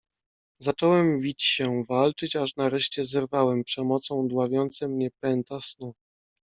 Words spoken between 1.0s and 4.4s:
wić się, walczyć aż nareszcie zerwałem przemocą